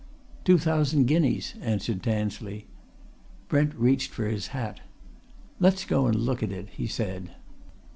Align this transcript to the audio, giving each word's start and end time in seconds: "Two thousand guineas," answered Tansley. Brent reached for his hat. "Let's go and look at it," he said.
"Two 0.43 0.57
thousand 0.57 1.05
guineas," 1.05 1.53
answered 1.61 2.01
Tansley. 2.01 2.65
Brent 3.49 3.75
reached 3.75 4.09
for 4.09 4.25
his 4.25 4.47
hat. 4.47 4.79
"Let's 5.59 5.85
go 5.85 6.07
and 6.07 6.15
look 6.15 6.41
at 6.41 6.51
it," 6.51 6.69
he 6.71 6.87
said. 6.87 7.29